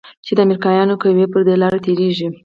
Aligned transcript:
چې 0.25 0.31
د 0.35 0.39
امريکايانو 0.45 0.99
قواوې 1.01 1.25
پر 1.31 1.41
دې 1.47 1.55
لاره 1.61 1.79
تېريږي. 1.85 2.27